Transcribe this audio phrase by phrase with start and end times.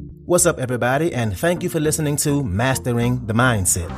[0.00, 3.90] What's up, everybody, and thank you for listening to Mastering the Mindset.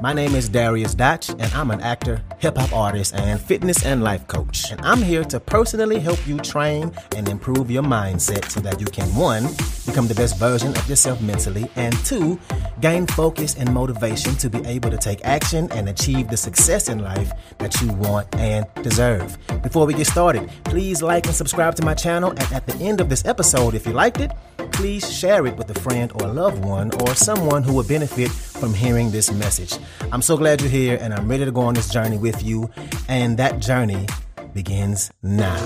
[0.00, 4.02] My name is Darius Dotch, and I'm an actor, hip hop artist, and fitness and
[4.02, 4.72] life coach.
[4.72, 8.86] And I'm here to personally help you train and improve your mindset so that you
[8.86, 9.44] can one,
[9.86, 12.40] become the best version of yourself mentally, and two,
[12.80, 17.00] gain focus and motivation to be able to take action and achieve the success in
[17.00, 19.36] life that you want and deserve.
[19.62, 22.30] Before we get started, please like and subscribe to my channel.
[22.30, 24.32] And at the end of this episode, if you liked it,
[24.72, 28.30] please share it with a friend or a loved one or someone who would benefit
[28.30, 29.74] from hearing this message.
[30.12, 32.70] I'm so glad you're here and I'm ready to go on this journey with you.
[33.08, 34.06] And that journey
[34.54, 35.58] begins now.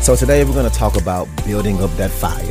[0.00, 2.44] So, today we're going to talk about building up that fire.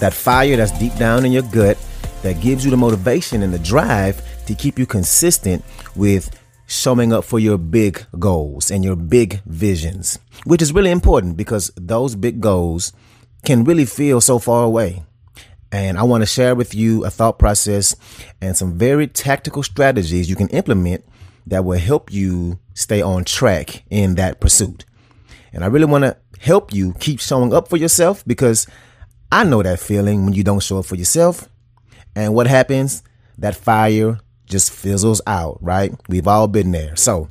[0.00, 1.76] That fire that's deep down in your gut
[2.22, 6.30] that gives you the motivation and the drive to keep you consistent with
[6.66, 11.72] showing up for your big goals and your big visions, which is really important because
[11.76, 12.92] those big goals
[13.44, 15.02] can really feel so far away.
[15.70, 17.94] And I want to share with you a thought process
[18.40, 21.04] and some very tactical strategies you can implement
[21.46, 24.84] that will help you stay on track in that pursuit.
[25.52, 28.66] And I really want to help you keep showing up for yourself because
[29.30, 31.48] I know that feeling when you don't show up for yourself.
[32.14, 33.02] And what happens?
[33.36, 35.92] That fire just fizzles out, right?
[36.08, 36.96] We've all been there.
[36.96, 37.28] So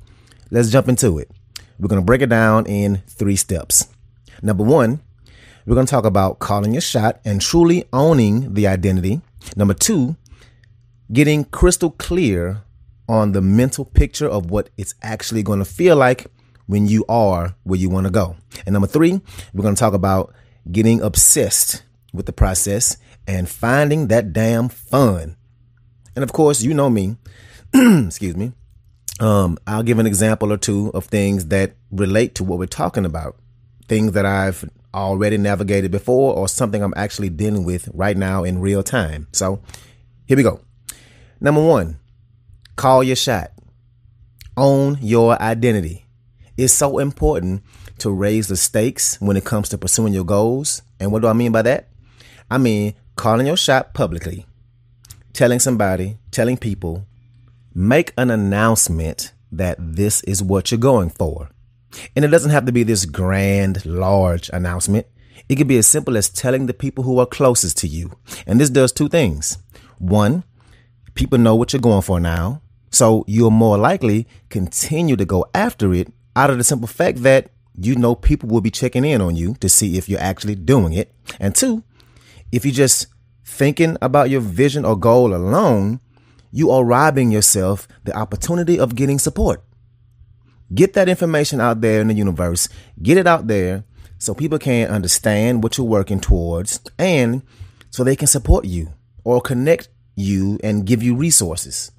[0.52, 1.32] let's jump into it.
[1.80, 3.88] We're going to break it down in three steps.
[4.42, 5.02] Number one,
[5.68, 9.20] we're going to talk about calling your shot and truly owning the identity.
[9.58, 10.16] Number two,
[11.12, 12.64] getting crystal clear
[13.10, 16.28] on the mental picture of what it's actually going to feel like
[16.68, 18.38] when you are where you want to go.
[18.66, 19.20] And number three,
[19.54, 20.34] we're going to talk about
[20.72, 22.96] getting obsessed with the process
[23.28, 25.36] and finding that damn fun.
[26.16, 27.18] And of course, you know me.
[27.74, 28.54] Excuse me.
[29.20, 33.04] Um, I'll give an example or two of things that relate to what we're talking
[33.04, 33.36] about.
[33.90, 38.60] Things that I've already navigated before or something I'm actually dealing with right now in
[38.60, 39.28] real time.
[39.32, 39.62] So
[40.26, 40.62] here we go.
[41.40, 42.00] Number one,
[42.76, 43.52] call your shot.
[44.56, 46.06] Own your identity.
[46.58, 47.62] It's so important
[48.00, 50.82] to raise the stakes when it comes to pursuing your goals.
[51.00, 51.90] And what do I mean by that?
[52.50, 54.46] I mean calling your shot publicly,
[55.34, 57.06] telling somebody, telling people,
[57.76, 61.50] make an announcement that this is what you're going for.
[62.16, 65.08] And it doesn't have to be this grand, large announcement.
[65.50, 68.12] It could be as simple as telling the people who are closest to you.
[68.46, 69.58] And this does two things.
[69.98, 70.44] One,
[71.14, 72.62] people know what you're going for now.
[72.92, 77.50] So you'll more likely continue to go after it out of the simple fact that
[77.80, 80.94] you know people will be checking in on you to see if you're actually doing
[80.94, 81.14] it.
[81.40, 81.84] And two,
[82.52, 83.08] if you're just
[83.46, 86.00] thinking about your vision or goal alone,
[86.52, 89.64] you are robbing yourself the opportunity of getting support.
[90.74, 92.68] Get that information out there in the universe.
[93.02, 93.84] Get it out there
[94.18, 97.42] so people can understand what you're working towards and
[97.90, 101.92] so they can support you or connect you and give you resources.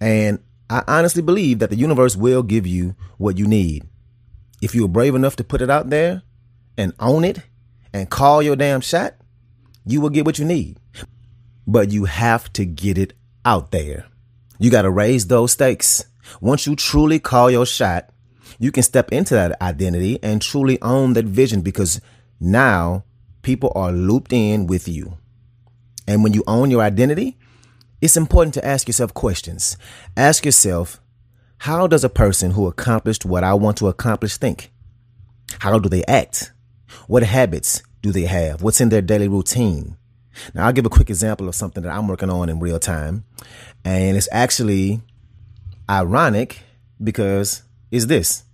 [0.00, 3.84] And I honestly believe that the universe will give you what you need.
[4.60, 6.22] If you're brave enough to put it out there
[6.76, 7.40] and own it
[7.92, 9.14] and call your damn shot,
[9.86, 10.78] you will get what you need.
[11.66, 13.14] But you have to get it
[13.44, 14.06] out there.
[14.58, 16.04] You got to raise those stakes.
[16.40, 18.10] Once you truly call your shot,
[18.58, 22.00] you can step into that identity and truly own that vision because
[22.40, 23.04] now
[23.42, 25.18] people are looped in with you.
[26.06, 27.38] And when you own your identity,
[28.00, 29.76] it's important to ask yourself questions.
[30.16, 31.00] Ask yourself,
[31.58, 34.70] how does a person who accomplished what I want to accomplish think?
[35.60, 36.52] How do they act?
[37.06, 38.62] What habits do they have?
[38.62, 39.96] What's in their daily routine?
[40.52, 43.24] Now, I'll give a quick example of something that I'm working on in real time.
[43.84, 45.00] And it's actually
[45.88, 46.60] ironic
[47.02, 48.44] because is this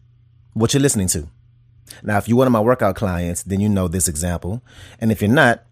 [0.53, 1.29] what you're listening to?
[2.03, 4.63] Now, if you're one of my workout clients, then you know this example.
[5.01, 5.65] And if you're not,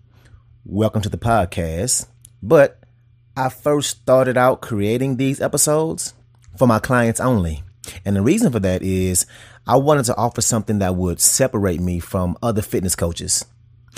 [0.65, 2.07] welcome to the podcast.
[2.43, 2.83] But
[3.37, 6.15] I first started out creating these episodes
[6.57, 7.63] for my clients only.
[8.05, 9.27] And the reason for that is
[9.67, 13.45] I wanted to offer something that would separate me from other fitness coaches.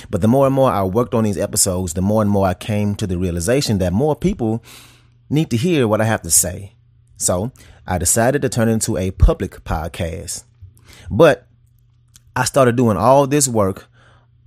[0.09, 2.55] But the more and more I worked on these episodes, the more and more I
[2.55, 4.63] came to the realization that more people
[5.29, 6.75] need to hear what I have to say.
[7.21, 7.53] So
[7.87, 10.45] I decided to turn it into a public podcast.
[11.11, 11.47] But
[12.35, 13.89] I started doing all this work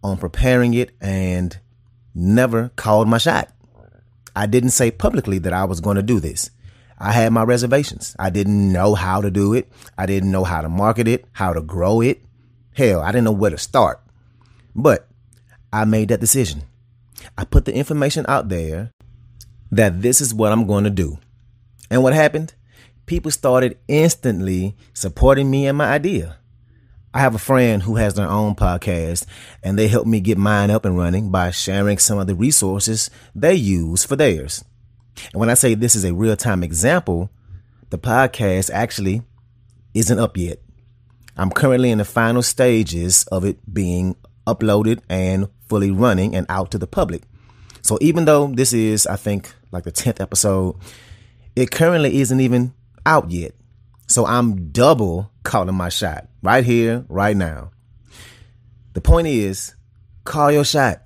[0.04, 1.58] on preparing it and
[2.16, 3.50] never called my shot.
[4.36, 6.50] I didn't say publicly that I was going to do this.
[6.98, 8.16] I had my reservations.
[8.18, 9.72] I didn't know how to do it.
[9.96, 12.24] I didn't know how to market it, how to grow it.
[12.74, 14.02] Hell, I didn't know where to start.
[14.76, 15.08] But
[15.72, 16.64] I made that decision.
[17.38, 18.92] I put the information out there
[19.72, 21.20] that this is what I'm going to do.
[21.92, 22.56] And what happened?
[23.06, 26.38] People started instantly supporting me and my idea.
[27.14, 29.26] I have a friend who has their own podcast
[29.62, 33.12] and they helped me get mine up and running by sharing some of the resources
[33.36, 34.64] they use for theirs.
[35.32, 37.30] And when I say this is a real time example,
[37.90, 39.22] the podcast actually
[39.94, 40.60] isn't up yet.
[41.38, 44.16] I'm currently in the final stages of it being
[44.48, 47.24] uploaded and fully running and out to the public.
[47.82, 50.78] So even though this is, I think, like the 10th episode,
[51.56, 52.74] it currently isn't even
[53.06, 53.54] out yet.
[54.08, 57.72] So I'm double calling my shot right here, right now.
[58.94, 59.76] The point is,
[60.24, 61.02] call your shot,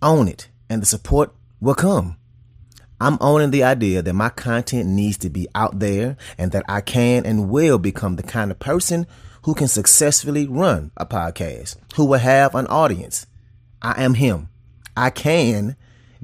[0.00, 2.16] own it, and the support will come.
[3.00, 6.80] I'm owning the idea that my content needs to be out there and that I
[6.80, 9.08] can and will become the kind of person
[9.42, 13.26] who can successfully run a podcast, who will have an audience.
[13.82, 14.48] I am him.
[14.96, 15.74] I can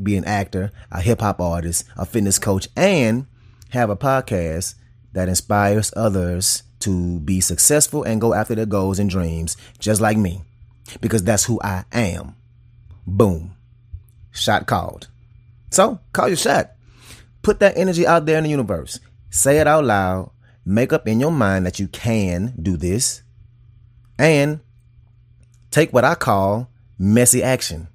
[0.01, 3.27] be an actor, a hip hop artist, a fitness coach, and
[3.71, 4.77] have a podcast
[5.13, 10.17] that inspires others to be successful and go after their goals and dreams, just like
[10.17, 10.43] me,
[11.01, 12.37] because that's who I am.
[13.07, 13.55] Boom.
[14.31, 15.09] Shot called.
[15.71, 16.73] So call your shot.
[17.43, 19.01] Put that energy out there in the universe.
[19.31, 20.31] Say it out loud.
[20.65, 23.23] Make up in your mind that you can do this.
[24.19, 24.61] And
[25.71, 27.89] take what I call messy action.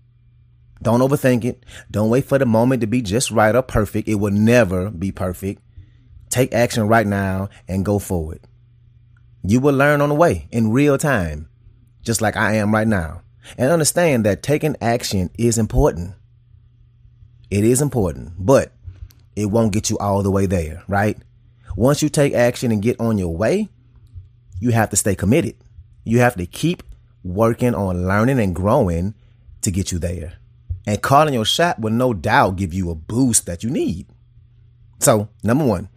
[0.82, 1.66] Don't overthink it.
[1.90, 4.10] Don't wait for the moment to be just right or perfect.
[4.10, 5.62] It will never be perfect.
[6.34, 8.40] Take action right now and go forward.
[9.44, 11.48] You will learn on the way in real time,
[12.02, 13.22] just like I am right now.
[13.56, 16.16] And understand that taking action is important.
[17.52, 18.72] It is important, but
[19.36, 21.20] it won't get you all the way there, right?
[21.76, 23.70] Once you take action and get on your way,
[24.60, 25.54] you have to stay committed.
[26.04, 26.82] You have to keep
[27.24, 29.14] working on learning and growing
[29.62, 30.34] to get you there.
[30.88, 34.08] And calling your shot will no doubt give you a boost that you need.
[34.98, 35.90] So, number one,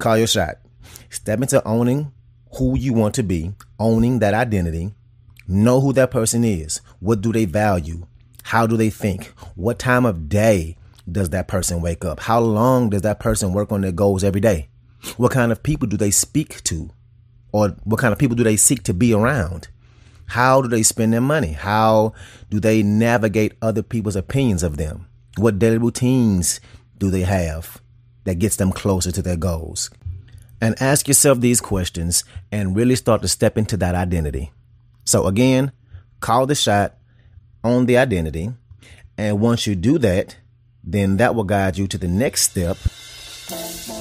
[0.00, 0.56] call your shot.
[1.10, 2.12] Step into owning
[2.56, 4.92] who you want to be, owning that identity.
[5.46, 6.80] Know who that person is.
[7.00, 8.06] What do they value?
[8.42, 9.26] How do they think?
[9.54, 10.76] What time of day
[11.10, 12.20] does that person wake up?
[12.20, 14.68] How long does that person work on their goals every day?
[15.16, 16.90] What kind of people do they speak to?
[17.52, 19.68] Or what kind of people do they seek to be around?
[20.26, 21.52] How do they spend their money?
[21.52, 22.12] How
[22.48, 25.08] do they navigate other people's opinions of them?
[25.36, 26.60] What daily routines
[26.98, 27.80] do they have
[28.24, 29.90] that gets them closer to their goals?
[30.60, 34.52] And ask yourself these questions and really start to step into that identity.
[35.04, 35.72] So again,
[36.20, 36.94] call the shot
[37.64, 38.50] on the identity.
[39.16, 40.36] And once you do that,
[40.84, 42.76] then that will guide you to the next step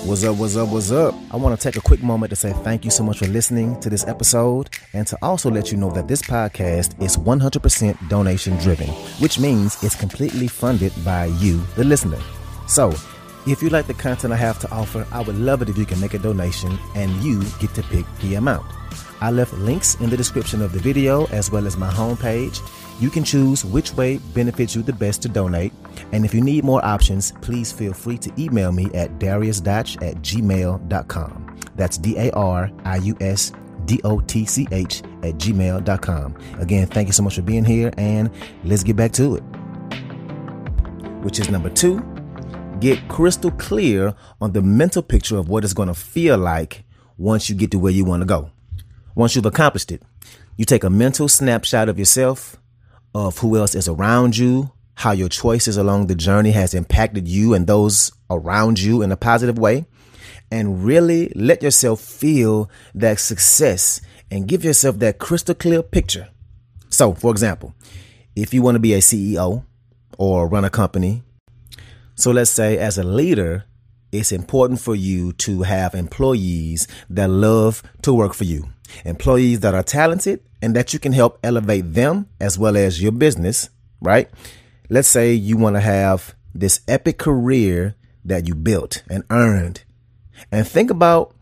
[0.05, 1.13] What's up, what's up, what's up?
[1.31, 3.79] I want to take a quick moment to say thank you so much for listening
[3.81, 8.57] to this episode and to also let you know that this podcast is 100% donation
[8.57, 8.87] driven,
[9.19, 12.19] which means it's completely funded by you, the listener.
[12.67, 12.93] So,
[13.47, 15.85] if you like the content I have to offer, I would love it if you
[15.85, 18.65] can make a donation and you get to pick the amount.
[19.21, 22.61] I left links in the description of the video as well as my homepage.
[23.01, 25.73] You can choose which way benefits you the best to donate.
[26.11, 30.17] And if you need more options, please feel free to email me at dariusdotch at
[30.17, 31.57] gmail.com.
[31.75, 33.53] That's D A R I U S
[33.85, 36.35] D O T C H at gmail.com.
[36.59, 38.29] Again, thank you so much for being here, and
[38.65, 39.43] let's get back to it.
[41.23, 41.99] Which is number two,
[42.79, 46.83] get crystal clear on the mental picture of what it's going to feel like
[47.17, 48.51] once you get to where you want to go.
[49.15, 50.01] Once you've accomplished it,
[50.55, 52.57] you take a mental snapshot of yourself,
[53.13, 57.53] of who else is around you, how your choices along the journey has impacted you
[57.53, 59.85] and those around you in a positive way,
[60.51, 64.01] and really let yourself feel that success
[64.31, 66.29] and give yourself that crystal clear picture.
[66.89, 67.73] So, for example,
[68.35, 69.65] if you want to be a CEO
[70.17, 71.23] or run a company,
[72.19, 73.65] so let's say as a leader,
[74.11, 78.69] it's important for you to have employees that love to work for you
[79.05, 83.11] employees that are talented and that you can help elevate them as well as your
[83.11, 83.69] business,
[84.01, 84.29] right?
[84.89, 87.95] Let's say you want to have this epic career
[88.25, 89.83] that you built and earned.
[90.51, 91.35] And think about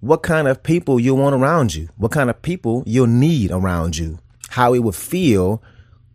[0.00, 3.96] what kind of people you want around you, what kind of people you'll need around
[3.96, 4.18] you,
[4.50, 5.62] how it would feel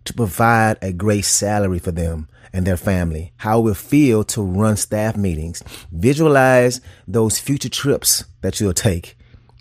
[0.05, 4.41] to provide a great salary for them and their family, how it will feel to
[4.41, 5.63] run staff meetings.
[5.91, 9.17] Visualize those future trips that you'll take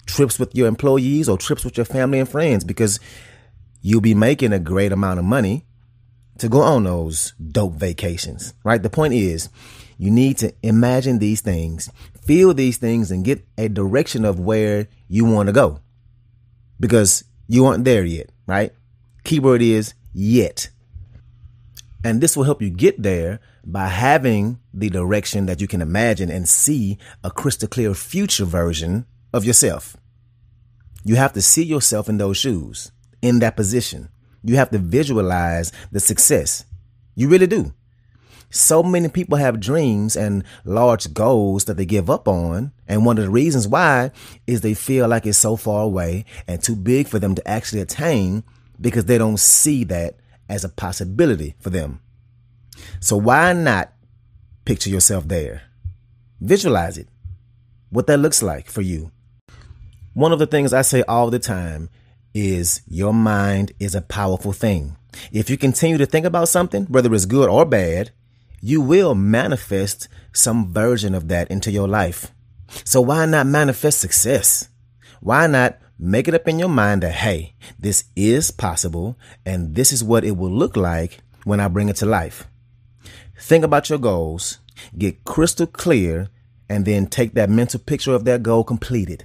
[0.06, 2.98] trips with your employees or trips with your family and friends because
[3.80, 5.64] you'll be making a great amount of money
[6.38, 8.82] to go on those dope vacations, right?
[8.82, 9.48] The point is,
[9.98, 11.90] you need to imagine these things,
[12.22, 15.80] feel these things, and get a direction of where you want to go
[16.80, 18.72] because you aren't there yet, right?
[19.24, 20.70] Keyword is yet.
[22.02, 26.30] And this will help you get there by having the direction that you can imagine
[26.30, 29.96] and see a crystal clear future version of yourself.
[31.04, 32.90] You have to see yourself in those shoes,
[33.20, 34.08] in that position.
[34.42, 36.64] You have to visualize the success.
[37.14, 37.74] You really do.
[38.50, 42.72] So many people have dreams and large goals that they give up on.
[42.88, 44.10] And one of the reasons why
[44.46, 47.80] is they feel like it's so far away and too big for them to actually
[47.80, 48.42] attain
[48.80, 50.16] because they don't see that
[50.48, 52.00] as a possibility for them.
[53.00, 53.92] So why not
[54.64, 55.62] picture yourself there?
[56.40, 57.08] Visualize it,
[57.90, 59.10] what that looks like for you.
[60.14, 61.90] One of the things I say all the time
[62.34, 64.96] is your mind is a powerful thing.
[65.32, 68.10] If you continue to think about something, whether it's good or bad,
[68.60, 72.32] you will manifest some version of that into your life.
[72.84, 74.68] So why not manifest success?
[75.20, 79.92] Why not make it up in your mind that, hey, this is possible and this
[79.92, 82.48] is what it will look like when I bring it to life?
[83.38, 84.58] Think about your goals,
[84.96, 86.28] get crystal clear,
[86.70, 89.24] and then take that mental picture of that goal completed.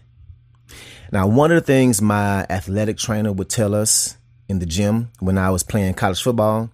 [1.11, 4.17] Now, one of the things my athletic trainer would tell us
[4.49, 6.69] in the gym when I was playing college football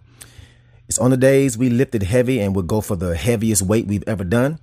[0.88, 4.08] is on the days we lifted heavy and would go for the heaviest weight we've
[4.08, 4.60] ever done,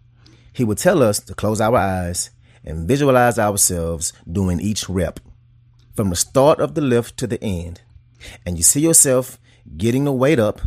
[0.52, 2.30] he would tell us to close our eyes
[2.64, 5.20] and visualize ourselves doing each rep
[5.98, 7.80] from the start of the lift to the end.
[8.46, 9.36] And you see yourself
[9.76, 10.60] getting the weight up,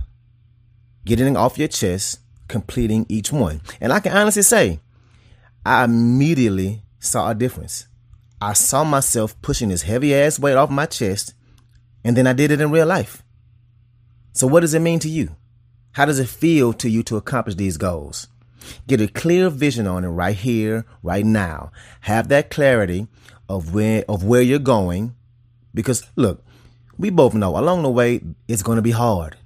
[1.06, 2.20] getting it off your chest,
[2.50, 3.62] completing each one.
[3.80, 4.82] And I can honestly say,
[5.66, 7.88] I immediately saw a difference.
[8.42, 11.34] I saw myself pushing this heavy ass weight off my chest,
[12.04, 13.24] and then I did it in real life.
[14.34, 15.38] So, what does it mean to you?
[15.94, 18.28] How does it feel to you to accomplish these goals?
[18.86, 21.72] Get a clear vision on it right here, right now.
[22.02, 23.08] Have that clarity
[23.48, 25.16] of where of where you're going.
[25.74, 26.44] Because look,
[26.98, 29.38] we both know along the way it's gonna be hard.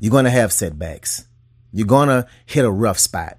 [0.00, 1.26] You're gonna have setbacks.
[1.72, 3.38] You're gonna hit a rough spot.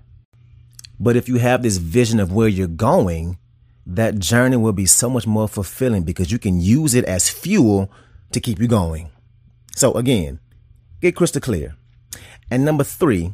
[1.00, 3.38] But if you have this vision of where you're going,
[3.86, 7.92] that journey will be so much more fulfilling because you can use it as fuel
[8.32, 9.12] to keep you going.
[9.76, 10.40] So again,
[11.02, 11.76] get crystal clear.
[12.50, 13.34] And number three,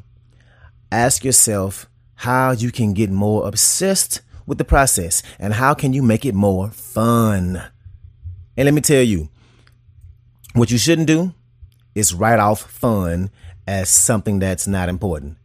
[0.91, 6.03] ask yourself how you can get more obsessed with the process and how can you
[6.03, 7.63] make it more fun.
[8.58, 9.29] And let me tell you,
[10.53, 11.34] what you shouldn't do
[11.96, 13.29] is write off fun
[13.67, 15.38] as something that's not important.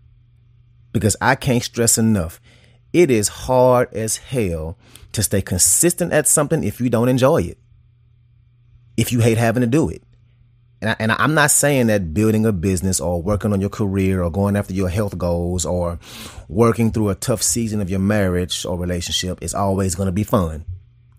[0.93, 2.41] Because I can't stress enough,
[2.93, 4.79] it is hard as hell
[5.13, 7.59] to stay consistent at something if you don't enjoy it.
[8.97, 10.03] If you hate having to do it.
[10.81, 14.23] And, I, and I'm not saying that building a business or working on your career
[14.23, 15.99] or going after your health goals or
[16.49, 20.25] working through a tough season of your marriage or relationship is always going to be
[20.25, 20.65] fun.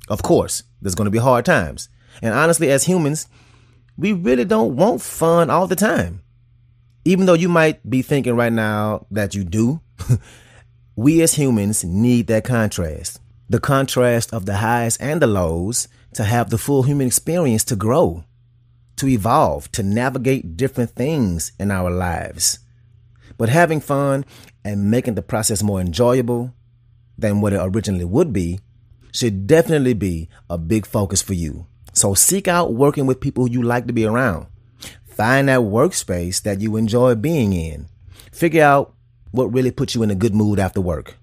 [0.08, 1.90] Of course, there's going to be hard times.
[2.22, 3.28] And honestly, as humans,
[3.98, 6.22] we really don't want fun all the time.
[7.06, 9.82] Even though you might be thinking right now that you do,
[10.96, 16.24] we as humans need that contrast the contrast of the highs and the lows to
[16.24, 18.24] have the full human experience to grow,
[18.98, 22.60] to evolve, to navigate different things in our lives.
[23.38, 24.26] But having fun
[24.66, 26.54] and making the process more enjoyable
[27.18, 28.60] than what it originally would be
[29.18, 31.66] should definitely be a big focus for you.
[31.92, 34.46] So seek out working with people you like to be around.
[35.08, 37.88] Find that workspace that you enjoy being in.
[38.32, 38.94] Figure out
[39.32, 41.18] what really puts you in a good mood after work.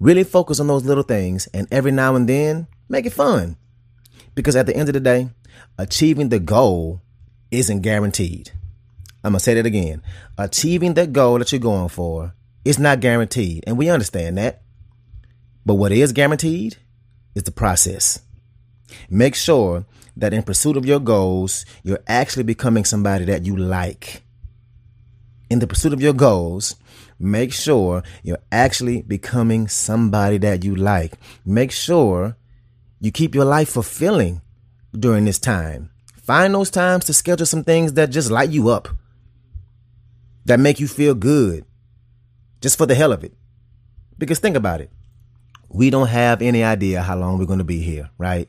[0.00, 3.56] Really focus on those little things and every now and then make it fun.
[4.34, 5.30] Because at the end of the day,
[5.78, 7.00] achieving the goal
[7.52, 8.50] isn't guaranteed.
[9.22, 10.02] I'm going to say that again.
[10.36, 12.34] Achieving the goal that you're going for
[12.64, 13.62] is not guaranteed.
[13.68, 14.62] And we understand that.
[15.64, 16.78] But what is guaranteed
[17.36, 18.20] is the process.
[19.08, 24.22] Make sure that in pursuit of your goals, you're actually becoming somebody that you like.
[25.48, 26.74] In the pursuit of your goals,
[27.18, 31.14] Make sure you're actually becoming somebody that you like.
[31.46, 32.36] Make sure
[33.00, 34.42] you keep your life fulfilling
[34.92, 35.90] during this time.
[36.22, 38.88] Find those times to schedule some things that just light you up,
[40.44, 41.64] that make you feel good,
[42.60, 43.32] just for the hell of it.
[44.18, 44.90] Because think about it.
[45.68, 48.48] We don't have any idea how long we're going to be here, right?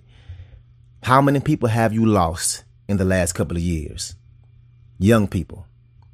[1.04, 4.16] How many people have you lost in the last couple of years?
[5.00, 5.66] Young people,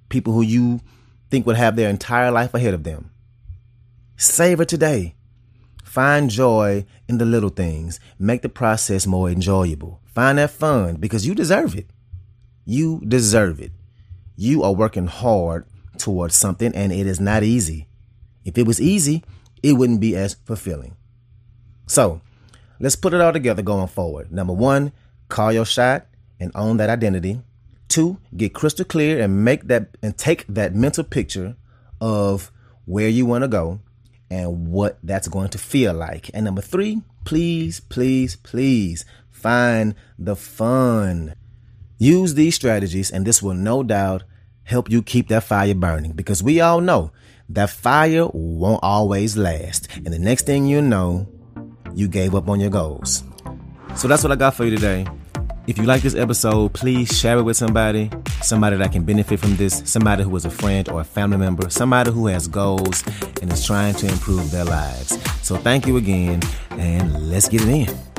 [0.10, 0.82] people who you
[1.30, 3.12] think will have their entire life ahead of them.
[4.18, 5.16] Savor today.
[5.84, 8.00] Find joy in the little things.
[8.18, 10.02] Make the process more enjoyable.
[10.06, 11.88] Find that fun because you deserve it.
[12.66, 13.72] You deserve it.
[14.36, 15.66] You are working hard
[15.98, 17.88] towards something and it is not easy.
[18.46, 19.24] If it was easy,
[19.64, 20.96] it wouldn't be as fulfilling.
[21.88, 22.22] So
[22.80, 24.32] let's put it all together going forward.
[24.32, 24.92] Number one,
[25.30, 26.06] call your shot
[26.40, 27.42] and own that identity.
[27.88, 31.56] Two, get crystal clear and make that and take that mental picture
[32.02, 32.52] of
[32.86, 33.80] where you want to go
[34.30, 36.30] and what that's going to feel like.
[36.34, 41.36] And number three, please, please, please find the fun.
[42.00, 44.24] Use these strategies, and this will no doubt
[44.64, 47.12] help you keep that fire burning because we all know
[47.50, 49.88] that fire won't always last.
[49.96, 51.28] And the next thing you know,
[51.94, 53.24] you gave up on your goals.
[53.96, 55.06] So that's what I got for you today.
[55.66, 58.10] If you like this episode, please share it with somebody,
[58.42, 61.70] somebody that can benefit from this, somebody who is a friend or a family member,
[61.70, 63.04] somebody who has goals
[63.42, 65.18] and is trying to improve their lives.
[65.42, 68.13] So thank you again, and let's get it in.